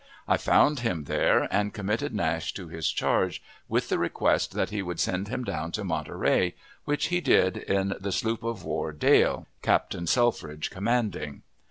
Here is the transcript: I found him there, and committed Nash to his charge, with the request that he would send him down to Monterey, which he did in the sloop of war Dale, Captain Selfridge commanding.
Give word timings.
I 0.27 0.35
found 0.35 0.79
him 0.79 1.03
there, 1.03 1.47
and 1.53 1.75
committed 1.75 2.11
Nash 2.11 2.55
to 2.55 2.67
his 2.67 2.91
charge, 2.91 3.39
with 3.69 3.89
the 3.89 3.99
request 3.99 4.53
that 4.53 4.71
he 4.71 4.81
would 4.81 4.99
send 4.99 5.27
him 5.27 5.43
down 5.43 5.71
to 5.73 5.83
Monterey, 5.83 6.55
which 6.85 7.09
he 7.09 7.21
did 7.21 7.57
in 7.57 7.93
the 7.99 8.11
sloop 8.11 8.41
of 8.41 8.63
war 8.63 8.93
Dale, 8.93 9.45
Captain 9.61 10.07
Selfridge 10.07 10.71
commanding. 10.71 11.43